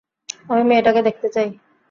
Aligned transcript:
আমি 0.49 0.63
মেয়েটাকে 0.63 1.01
দেখতে 1.07 1.27
চাই। 1.35 1.47